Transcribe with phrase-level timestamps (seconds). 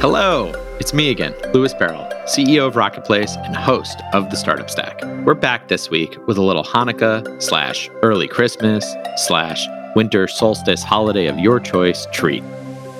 [0.00, 5.02] Hello, it's me again, Louis Beryl, CEO of Rocketplace and host of the Startup Stack.
[5.24, 9.66] We're back this week with a little Hanukkah slash early Christmas slash
[9.96, 12.44] winter solstice holiday of your choice treat.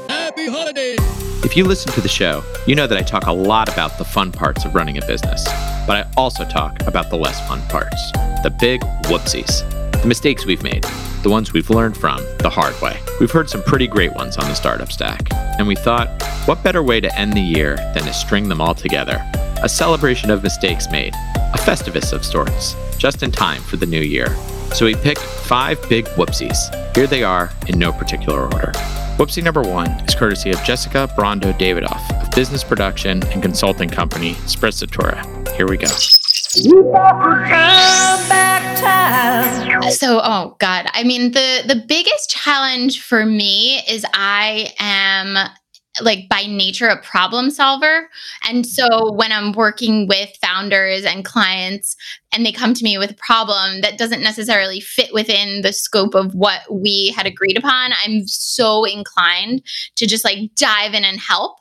[0.08, 0.98] Happy holidays!
[1.44, 4.04] If you listen to the show, you know that I talk a lot about the
[4.04, 5.44] fun parts of running a business,
[5.86, 8.10] but I also talk about the less fun parts,
[8.42, 9.62] the big whoopsies,
[10.02, 10.84] the mistakes we've made,
[11.22, 12.98] the ones we've learned from the hard way.
[13.20, 15.28] We've heard some pretty great ones on the startup stack,
[15.58, 18.74] and we thought, what better way to end the year than to string them all
[18.74, 19.24] together?
[19.62, 24.00] A celebration of mistakes made, a festivus of sorts, just in time for the new
[24.00, 24.34] year.
[24.74, 26.56] So we picked five big whoopsies.
[26.94, 28.72] Here they are in no particular order.
[29.18, 34.34] Whoopsie number one is courtesy of Jessica Brondo Davidoff of business production and consulting company
[34.46, 35.48] Sprezzatura.
[35.56, 35.88] Here we go.
[39.90, 45.36] So, oh god, I mean the the biggest challenge for me is I am
[46.00, 48.08] like by nature a problem solver.
[48.48, 51.96] And so when I'm working with founders and clients
[52.32, 56.14] and they come to me with a problem that doesn't necessarily fit within the scope
[56.14, 59.62] of what we had agreed upon, I'm so inclined
[59.96, 61.58] to just like dive in and help.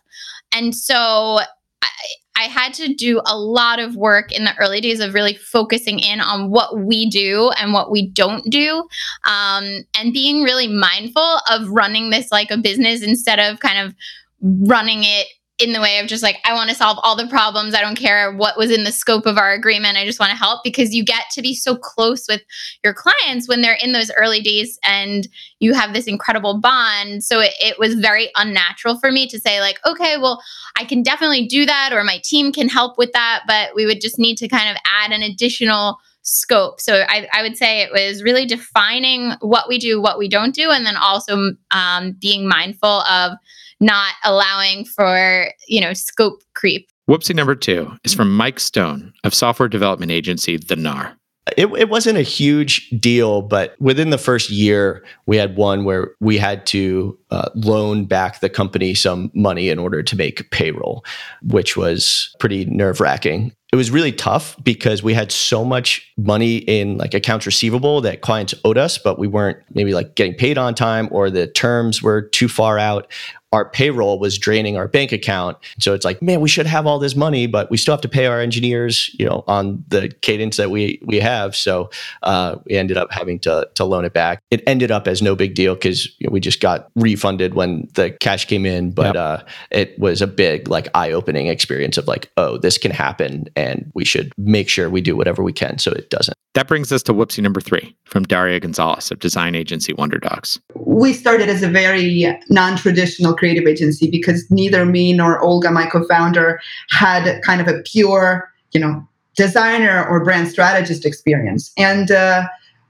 [0.53, 1.39] And so
[1.81, 1.87] I,
[2.35, 5.99] I had to do a lot of work in the early days of really focusing
[5.99, 8.87] in on what we do and what we don't do,
[9.25, 13.95] um, and being really mindful of running this like a business instead of kind of
[14.41, 15.27] running it
[15.59, 17.73] in the way of just like I want to solve all the problems.
[17.73, 19.97] I don't care what was in the scope of our agreement.
[19.97, 22.41] I just want to help because you get to be so close with
[22.83, 25.27] your clients when they're in those early days and
[25.59, 27.23] you have this incredible bond.
[27.23, 30.41] So it, it was very unnatural for me to say like, okay, well,
[30.77, 34.01] I can definitely do that or my team can help with that, but we would
[34.01, 36.81] just need to kind of add an additional scope.
[36.81, 40.53] So I, I, would say it was really defining what we do, what we don't
[40.53, 43.31] do, and then also um, being mindful of
[43.79, 46.89] not allowing for, you know, scope creep.
[47.09, 51.13] Whoopsie number two is from Mike Stone of software development agency The Gnar.
[51.55, 56.11] It, it wasn't a huge deal, but within the first year, we had one where
[56.19, 61.05] we had to uh, loan back the company some money in order to make payroll,
[61.41, 63.53] which was pretty nerve wracking.
[63.71, 68.21] It was really tough because we had so much money in like accounts receivable that
[68.21, 72.01] clients owed us, but we weren't maybe like getting paid on time or the terms
[72.01, 73.11] were too far out
[73.51, 75.57] our payroll was draining our bank account.
[75.79, 78.09] So it's like, man, we should have all this money, but we still have to
[78.09, 81.55] pay our engineers, you know, on the cadence that we we have.
[81.55, 81.89] So
[82.23, 84.41] uh, we ended up having to to loan it back.
[84.51, 87.87] It ended up as no big deal because you know, we just got refunded when
[87.93, 88.91] the cash came in.
[88.91, 89.15] But yep.
[89.15, 93.45] uh, it was a big like eye opening experience of like, oh, this can happen,
[93.55, 96.35] and we should make sure we do whatever we can so it doesn't.
[96.57, 100.59] That brings us to whoopsie number three from Daria Gonzalez of design agency Wonder Dogs.
[100.73, 105.85] We started as a very non traditional creative agency because neither me nor Olga, my
[105.85, 106.59] co founder,
[106.89, 111.71] had kind of a pure, you know, designer or brand strategist experience.
[111.77, 112.47] And uh,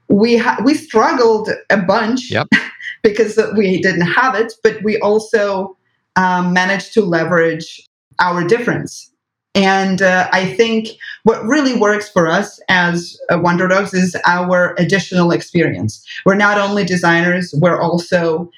[0.08, 2.47] we, ha- we struggled a bunch yep.
[3.03, 5.78] because we didn't have it, but we also
[6.16, 7.88] um, managed to leverage
[8.19, 9.12] our difference
[9.58, 10.90] and uh, I think
[11.24, 16.06] what really works for us as uh, Wonder Dogs is our additional experience.
[16.25, 18.52] We're not only designers, we're also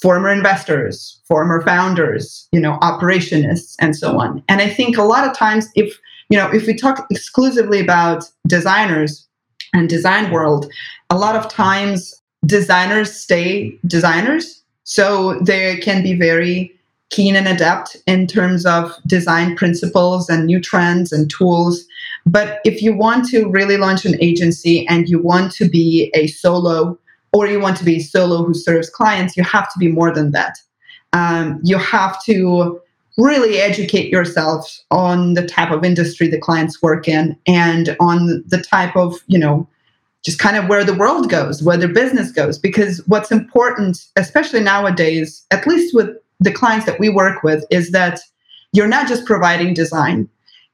[0.00, 4.42] former investors, former founders, you know, operationists, and so on.
[4.48, 5.98] And I think a lot of times, if
[6.28, 9.26] you know, if we talk exclusively about designers
[9.72, 10.70] and design world,
[11.10, 16.72] a lot of times designers stay designers, so they can be very
[17.10, 21.84] keen and adept in terms of design principles and new trends and tools.
[22.24, 26.26] But if you want to really launch an agency and you want to be a
[26.26, 26.98] solo
[27.36, 30.10] or you want to be a solo who serves clients, you have to be more
[30.10, 30.56] than that.
[31.12, 32.80] Um, you have to
[33.18, 38.62] really educate yourself on the type of industry the clients work in and on the
[38.62, 39.68] type of, you know,
[40.24, 42.58] just kind of where the world goes, where their business goes.
[42.58, 46.08] Because what's important, especially nowadays, at least with
[46.40, 48.18] the clients that we work with is that
[48.72, 50.26] you're not just providing design,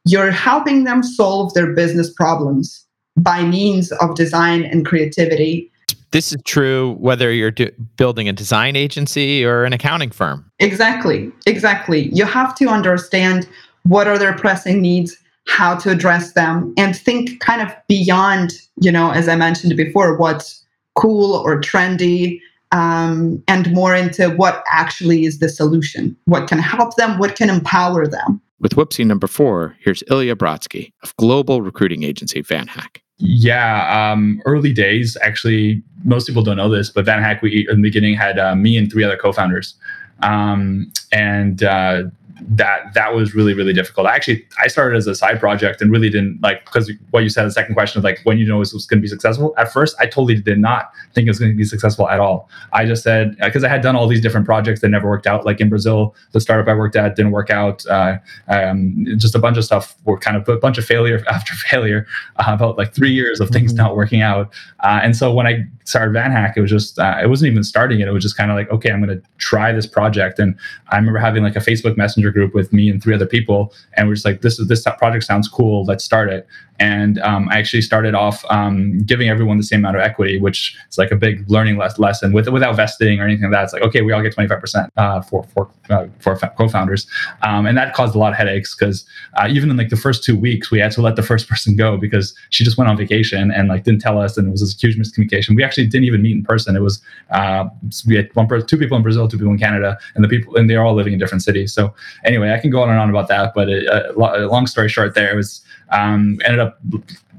[0.04, 5.71] you're helping them solve their business problems by means of design and creativity.
[6.12, 10.50] This is true whether you're do- building a design agency or an accounting firm.
[10.58, 12.10] Exactly, exactly.
[12.12, 13.48] You have to understand
[13.84, 15.16] what are their pressing needs,
[15.48, 20.16] how to address them, and think kind of beyond, you know, as I mentioned before,
[20.18, 20.64] what's
[20.94, 22.40] cool or trendy
[22.72, 27.50] um, and more into what actually is the solution, what can help them, what can
[27.50, 28.40] empower them.
[28.60, 33.01] With Whoopsie number four, here's Ilya Brotzky of global recruiting agency VanHack.
[33.24, 35.16] Yeah, um, early days.
[35.22, 38.76] Actually, most people don't know this, but VanHack, we in the beginning had uh, me
[38.76, 39.76] and three other co-founders,
[40.22, 42.02] um, and uh,
[42.48, 44.06] that that was really really difficult.
[44.06, 47.44] Actually, I started as a side project and really didn't like because what you said
[47.44, 49.54] the second question of like when you know it was going to be successful.
[49.58, 52.48] At first, I totally did not think it was going to be successful at all.
[52.72, 55.44] I just said because I had done all these different projects that never worked out.
[55.44, 57.84] Like in Brazil, the startup I worked at didn't work out.
[57.86, 58.18] Uh,
[58.48, 62.06] um, just a bunch of stuff were kind of a bunch of failure after failure.
[62.36, 63.82] Uh, about like three years of things mm-hmm.
[63.82, 64.52] not working out.
[64.80, 68.00] Uh, and so when I started VanHack, it was just uh, it wasn't even starting
[68.00, 68.08] it.
[68.08, 70.38] It was just kind of like okay, I'm going to try this project.
[70.38, 70.58] And
[70.88, 74.08] I remember having like a Facebook Messenger group with me and three other people, and
[74.08, 75.84] we're just like, this is this project sounds cool.
[75.84, 76.46] Let's start it.
[76.82, 80.76] And um, I actually started off um, giving everyone the same amount of equity, which
[80.90, 83.64] is like a big learning lesson with, without vesting or anything like that.
[83.64, 87.06] It's like, okay, we all get 25% uh, for, for, uh, for co-founders.
[87.42, 89.04] Um, and that caused a lot of headaches because
[89.36, 91.76] uh, even in like the first two weeks, we had to let the first person
[91.76, 94.36] go because she just went on vacation and like didn't tell us.
[94.36, 95.54] And it was this huge miscommunication.
[95.54, 96.74] We actually didn't even meet in person.
[96.74, 97.00] It was,
[97.30, 97.66] uh,
[98.08, 100.68] we had one two people in Brazil, two people in Canada, and the people, and
[100.68, 101.72] they're all living in different cities.
[101.72, 101.94] So
[102.24, 105.14] anyway, I can go on and on about that, but it, uh, long story short,
[105.14, 106.78] there was um, ended up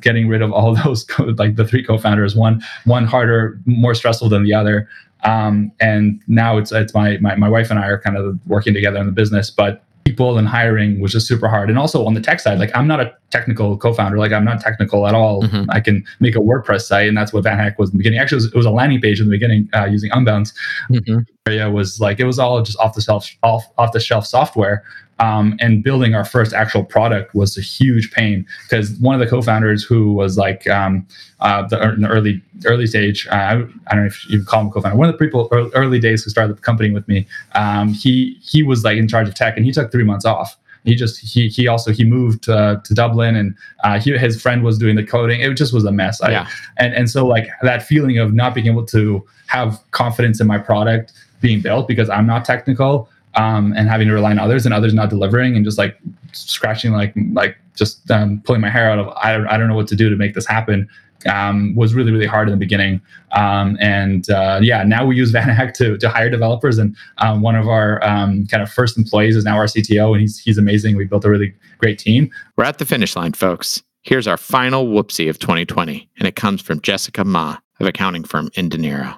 [0.01, 2.35] getting rid of all those co- like the three co-founders.
[2.35, 4.87] One one harder, more stressful than the other.
[5.23, 8.73] Um, and now it's it's my, my my wife and I are kind of working
[8.73, 11.69] together in the business, but people and hiring was just super hard.
[11.69, 14.61] And also on the tech side, like I'm not a technical co-founder, like I'm not
[14.61, 15.41] technical at all.
[15.41, 15.69] Mm-hmm.
[15.71, 18.19] I can make a WordPress site, and that's what VanHack was in the beginning.
[18.19, 20.53] Actually, it was, it was a landing page in the beginning uh, using Unbounce.
[20.91, 21.19] Mm-hmm.
[21.47, 24.83] Area was like it was all just off the shelf off off the shelf software.
[25.19, 29.27] Um, and building our first actual product was a huge pain because one of the
[29.27, 31.07] co-founders who was like um,
[31.39, 34.61] uh, the, in the early early stage, uh, I, I, don't know if you call
[34.61, 37.27] him a co-founder, one of the people early days who started the company with me.
[37.53, 40.57] Um, he he was like in charge of tech, and he took three months off.
[40.83, 44.63] He just he he also he moved uh, to Dublin, and uh, he, his friend
[44.63, 45.41] was doing the coding.
[45.41, 46.21] It just was a mess.
[46.21, 46.49] I, yeah.
[46.77, 50.57] And and so like that feeling of not being able to have confidence in my
[50.57, 54.73] product being built because I'm not technical um, and having to rely on others and
[54.73, 55.99] others not delivering and just like
[56.31, 59.75] scratching like like just um, pulling my hair out of I don't I don't know
[59.75, 60.87] what to do to make this happen
[61.27, 63.01] um, was really really hard in the beginning.
[63.31, 66.77] Um, and uh, yeah now we use VanHack to to hire developers.
[66.77, 70.21] And um, one of our um, kind of first employees is now our CTO and
[70.21, 70.95] he's he's amazing.
[70.95, 72.31] We built a really great team.
[72.57, 73.81] We're at the finish line folks.
[74.03, 78.49] Here's our final whoopsie of 2020 and it comes from Jessica Mah of accounting firm
[78.49, 79.17] inDinero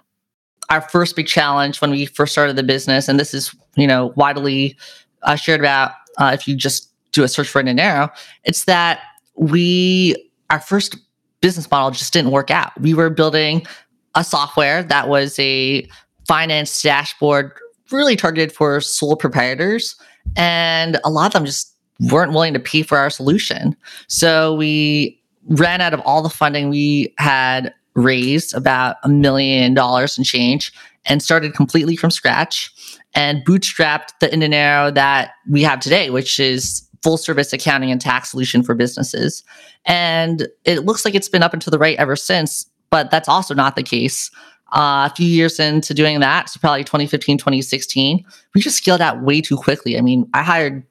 [0.69, 4.13] our first big challenge when we first started the business, and this is you know
[4.16, 4.78] widely
[5.24, 8.10] uh, shared about uh, if you just do a search for inDinero,
[8.44, 9.00] it's that
[9.36, 10.16] we
[10.50, 10.98] our first
[11.45, 12.71] business model just didn't work out.
[12.81, 13.68] We were building
[14.15, 15.88] a software that was a
[16.27, 17.51] finance dashboard
[17.92, 19.95] really targeted for sole proprietors,
[20.36, 21.71] and a lot of them just
[22.09, 23.77] weren't willing to pay for our solution.
[24.07, 30.18] So we ran out of all the funding we had raised about a million dollars
[30.18, 30.74] and change
[31.06, 32.74] and started completely from scratch
[33.13, 38.31] and bootstrapped the inDinero that we have today, which is full service accounting and tax
[38.31, 39.44] solution for businesses.
[39.86, 43.30] And it looks like it's been up and to the right ever since, but that's
[43.30, 44.31] also not the case.
[44.75, 48.25] Uh, a few years into doing that, so probably 2015, 2016,
[48.56, 50.00] we just scaled out way too quickly.
[50.00, 50.84] I mean, I hired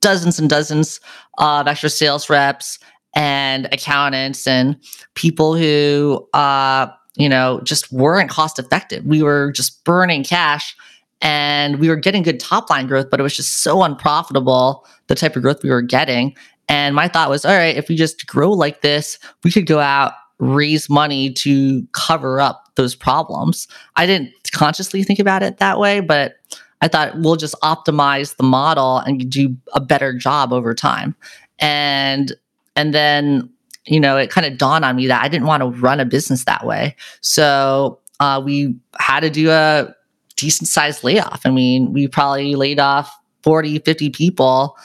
[0.00, 1.00] dozens and dozens
[1.38, 2.78] of extra sales reps
[3.16, 4.76] and accountants and
[5.14, 6.86] people who uh,
[7.16, 10.76] you know just weren't cost effective we were just burning cash
[11.20, 15.14] and we were getting good top line growth but it was just so unprofitable the
[15.14, 16.34] type of growth we were getting.
[16.68, 19.78] And my thought was all right if we just grow like this we could go
[19.78, 23.66] out raise money to cover up those problems.
[23.96, 26.34] I didn't consciously think about it that way but
[26.82, 31.16] i thought we'll just optimize the model and do a better job over time.
[31.58, 32.34] And
[32.76, 33.48] and then,
[33.86, 36.04] you know, it kind of dawned on me that I didn't want to run a
[36.04, 36.94] business that way.
[37.22, 39.94] So uh, we had to do a
[40.36, 41.40] decent sized layoff.
[41.44, 44.76] I mean, we probably laid off 40, 50 people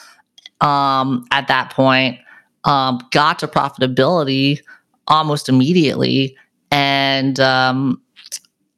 [0.60, 2.18] um, at that point,
[2.64, 4.60] um, got to profitability
[5.08, 6.36] almost immediately.
[6.70, 8.00] And, um,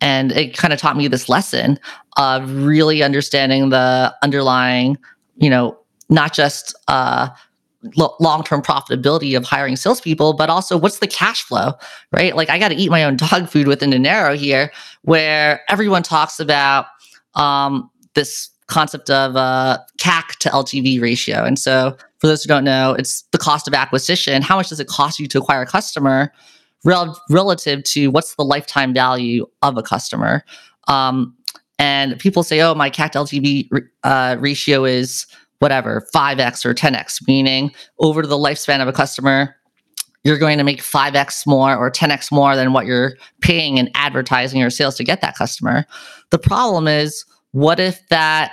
[0.00, 1.78] and it kind of taught me this lesson
[2.16, 4.98] of really understanding the underlying,
[5.36, 5.78] you know,
[6.08, 7.28] not just uh,
[7.96, 11.72] long-term profitability of hiring salespeople, but also what's the cash flow,
[12.12, 12.34] right?
[12.34, 14.70] Like I got to eat my own dog food within inDinero here,
[15.02, 16.86] where everyone talks about
[17.34, 21.44] um, this concept of uh, CAC to LTV ratio.
[21.44, 24.40] And so, for those who don't know, it's the cost of acquisition.
[24.40, 26.32] How much does it cost you to acquire a customer
[26.84, 30.44] rel- relative to what's the lifetime value of a customer?
[30.88, 31.36] Um,
[31.78, 33.68] and people say, "Oh, my CAC to LTV
[34.04, 35.26] uh, ratio is."
[35.64, 39.56] Whatever, 5x or 10x, meaning over the lifespan of a customer,
[40.23, 44.62] you're going to make 5x more or 10x more than what you're paying in advertising
[44.62, 45.87] or sales to get that customer.
[46.28, 48.52] The problem is, what if that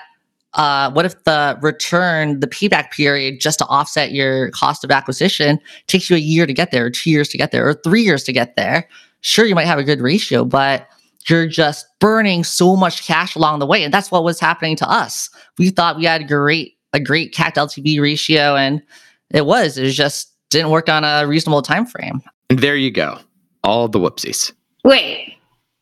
[0.53, 5.60] uh, what if the return, the payback period, just to offset your cost of acquisition,
[5.88, 8.03] takes you a year to get there, or two years to get there, or three
[8.03, 8.88] years to get there?
[9.20, 10.88] Sure, you might have a good ratio, but
[11.27, 14.89] you're just burning so much cash along the way, and that's what was happening to
[14.89, 15.30] us.
[15.58, 18.81] We thought we had great a great CAC LTV ratio, and
[19.29, 19.77] it was.
[19.77, 22.21] It was just didn't work on a reasonable time frame.
[22.50, 23.17] And there you go.
[23.63, 24.51] All the whoopsies.
[24.83, 25.36] Wait,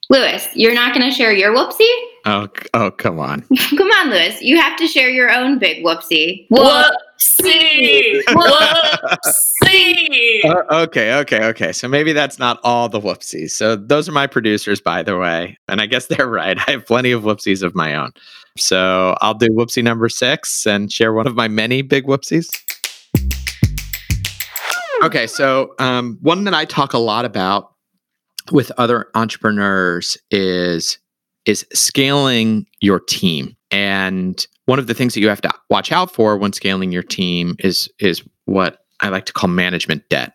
[0.10, 1.88] Louis, you're not going to share your whoopsie?
[2.26, 3.42] Oh, oh, come on.
[3.78, 4.42] Come on, Louis.
[4.42, 6.48] You have to share your own big whoopsie.
[6.50, 8.22] Whoopsie!
[8.26, 9.26] Whoopsie!
[10.46, 11.72] Uh, okay, okay, okay.
[11.72, 13.52] So maybe that's not all the whoopsies.
[13.52, 15.58] So those are my producers, by the way.
[15.70, 16.58] And I guess they're right.
[16.68, 18.12] I have plenty of whoopsies of my own.
[18.60, 22.50] So I'll do whoopsie number six and share one of my many big whoopsies.
[25.02, 27.74] Okay, so um, one that I talk a lot about
[28.52, 30.98] with other entrepreneurs is
[31.46, 33.56] is scaling your team.
[33.72, 37.04] And one of the things that you have to watch out for when scaling your
[37.04, 40.34] team is is what I like to call management debt.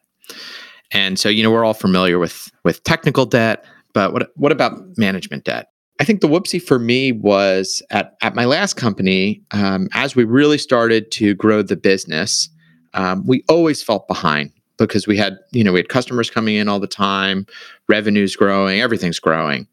[0.93, 4.81] And so, you know, we're all familiar with with technical debt, but what what about
[4.97, 5.69] management debt?
[6.01, 10.25] I think the whoopsie for me was at at my last company, um, as we
[10.25, 12.49] really started to grow the business,
[12.95, 16.69] um, we always felt behind because we had you know we had customers coming in
[16.69, 17.47] all the time,
[17.89, 19.69] revenues growing, everything's growing.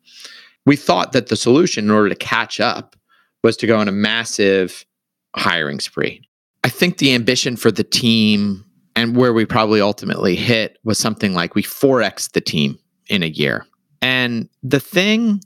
[0.65, 2.95] We thought that the solution in order to catch up
[3.43, 4.85] was to go on a massive
[5.35, 6.21] hiring spree.
[6.63, 8.63] I think the ambition for the team
[8.95, 13.27] and where we probably ultimately hit was something like we 4x the team in a
[13.27, 13.65] year.
[14.01, 15.41] And the thing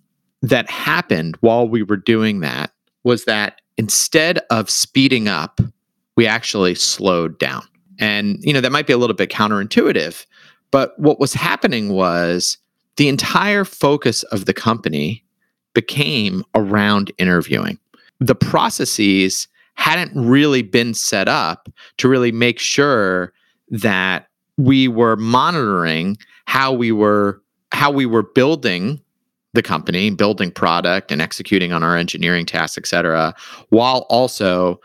[0.50, 2.72] that happened while we were doing that
[3.04, 5.60] was that instead of speeding up,
[6.16, 7.64] we actually slowed down.
[8.00, 10.26] And, you know, that might be a little bit counterintuitive,
[10.72, 12.58] but what was happening was
[12.98, 15.24] the entire focus of the company
[15.74, 17.80] became around interviewing.
[18.20, 23.34] The processes hadn't really been set up to really make sure
[23.70, 29.02] that we were monitoring how we were how we were building
[29.56, 33.34] the company, building product and executing on our engineering tasks, et cetera,
[33.70, 34.80] while also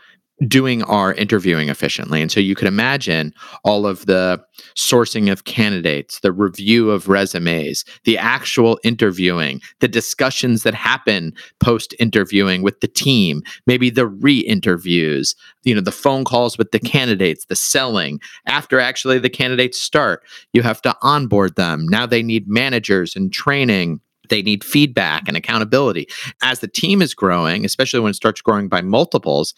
[0.47, 2.21] doing our interviewing efficiently.
[2.21, 4.43] And so you could imagine all of the
[4.75, 11.93] sourcing of candidates, the review of resumes, the actual interviewing, the discussions that happen post
[11.99, 16.79] interviewing with the team, maybe the re interviews, you know, the phone calls with the
[16.79, 18.19] candidates, the selling.
[18.47, 20.23] After actually the candidates start,
[20.53, 21.87] you have to onboard them.
[21.87, 24.01] Now they need managers and training
[24.31, 26.07] they need feedback and accountability.
[26.41, 29.53] As the team is growing, especially when it starts growing by multiples,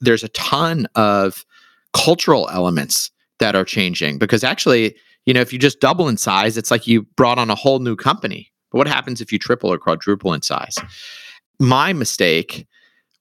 [0.00, 1.44] there's a ton of
[1.92, 4.94] cultural elements that are changing because actually,
[5.26, 7.80] you know, if you just double in size, it's like you brought on a whole
[7.80, 8.52] new company.
[8.70, 10.76] But what happens if you triple or quadruple in size?
[11.58, 12.66] My mistake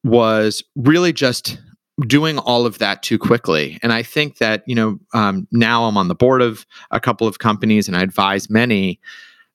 [0.04, 1.58] was really just
[2.06, 3.80] doing all of that too quickly.
[3.82, 7.28] And I think that, you know, um, now I'm on the board of a couple
[7.28, 9.00] of companies and I advise many.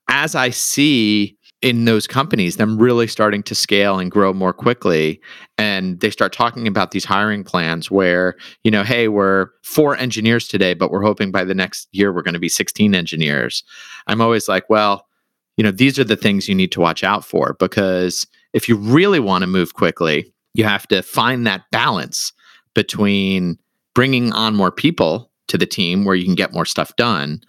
[0.09, 5.19] As I see in those companies them really starting to scale and grow more quickly.
[5.57, 10.47] And they start talking about these hiring plans where you know hey we're four engineers
[10.47, 13.63] today but we're hoping by the next year we're going to be 16 engineers.
[14.07, 15.07] I'm always like well
[15.55, 18.75] you know these are the things you need to watch out for because if you
[18.75, 22.33] really want to move quickly you have to find that balance
[22.75, 23.57] between
[23.95, 27.39] bringing on more people to the team where you can get more stuff done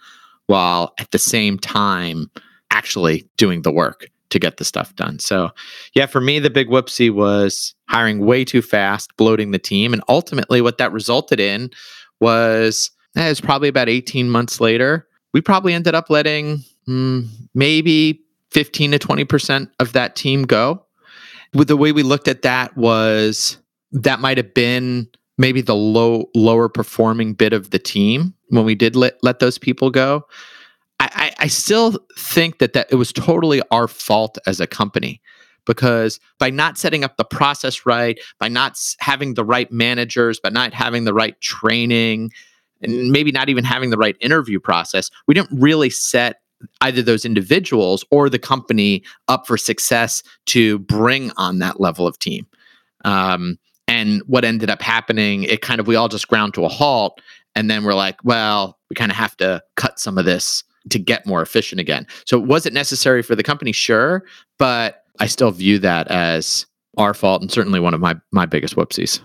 [0.47, 2.29] while at the same time
[2.71, 5.19] actually doing the work to get the stuff done.
[5.19, 5.51] So,
[5.93, 9.93] yeah, for me, the big whoopsie was hiring way too fast, bloating the team.
[9.93, 11.69] And ultimately, what that resulted in
[12.19, 17.27] was eh, it was probably about 18 months later, we probably ended up letting mm,
[17.53, 20.83] maybe 15 to 20% of that team go.
[21.53, 23.57] With the way we looked at that was
[23.91, 25.07] that might have been
[25.37, 29.57] maybe the low lower performing bit of the team when we did let, let those
[29.57, 30.25] people go
[30.99, 35.21] I, I still think that that it was totally our fault as a company
[35.65, 40.49] because by not setting up the process right, by not having the right managers, by
[40.49, 42.31] not having the right training,
[42.81, 46.41] and maybe not even having the right interview process, we didn't really set
[46.81, 52.17] either those individuals or the company up for success to bring on that level of
[52.19, 52.45] team.
[53.03, 56.69] Um, and what ended up happening, it kind of we all just ground to a
[56.69, 57.19] halt,
[57.55, 60.99] and then we're like, well, we kind of have to cut some of this to
[60.99, 62.07] get more efficient again.
[62.25, 63.71] So was it necessary for the company?
[63.71, 64.23] Sure,
[64.57, 66.65] but I still view that as
[66.97, 69.21] our fault and certainly one of my my biggest whoopsies.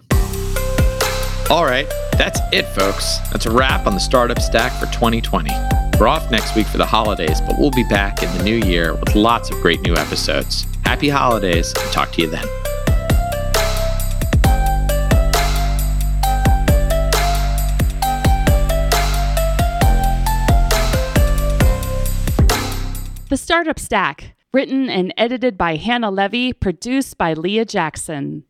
[1.50, 3.19] All right, that's it, folks.
[3.33, 5.50] That's a wrap on the startup stack for 2020.
[5.99, 8.95] We're off next week for the holidays, but we'll be back in the new year
[8.95, 10.67] with lots of great new episodes.
[10.85, 11.75] Happy holidays.
[11.79, 12.60] And talk to you then.
[23.31, 28.43] The Startup Stack, written and edited by Hannah Levy, produced by Leah Jackson.